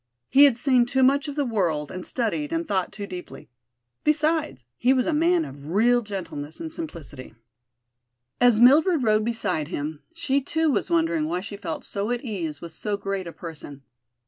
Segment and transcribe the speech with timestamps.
[0.29, 3.49] He had seen too much of the world and studied and thought too deeply.
[4.03, 7.35] Besides, he was a man of real gentleness and simplicity.
[8.39, 12.61] As Mildred rode beside him, she too was wondering why she felt so at ease
[12.61, 13.83] with so great a person.